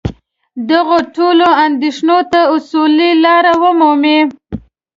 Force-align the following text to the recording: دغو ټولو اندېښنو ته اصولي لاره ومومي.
دغو 0.69 0.97
ټولو 1.15 1.47
اندېښنو 1.65 2.17
ته 2.31 2.41
اصولي 2.55 3.11
لاره 3.25 3.53
ومومي. 3.61 4.19